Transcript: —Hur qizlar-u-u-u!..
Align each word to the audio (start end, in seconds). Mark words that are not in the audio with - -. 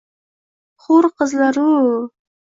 —Hur 0.85 1.07
qizlar-u-u-u!.. 1.21 1.99